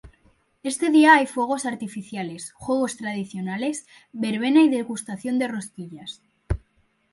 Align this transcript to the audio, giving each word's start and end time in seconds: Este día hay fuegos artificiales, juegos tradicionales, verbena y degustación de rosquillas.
Este 0.71 0.87
día 0.89 1.13
hay 1.17 1.27
fuegos 1.27 1.67
artificiales, 1.67 2.53
juegos 2.53 2.97
tradicionales, 2.97 3.85
verbena 4.11 4.61
y 4.63 4.69
degustación 4.69 5.37
de 5.37 5.47
rosquillas. 5.47 6.23